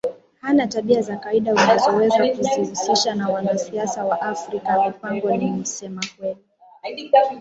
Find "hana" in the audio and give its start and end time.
0.41-0.67